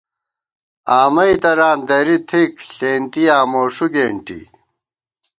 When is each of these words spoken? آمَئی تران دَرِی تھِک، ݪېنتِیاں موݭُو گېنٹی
آمَئی 0.99 1.33
تران 1.41 1.77
دَرِی 1.87 2.17
تھِک، 2.27 2.53
ݪېنتِیاں 2.73 3.43
موݭُو 3.51 3.87
گېنٹی 3.93 4.41